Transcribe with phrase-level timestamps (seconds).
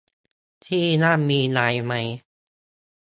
[0.65, 1.93] ที่นั่นมีไลฟ์ไหม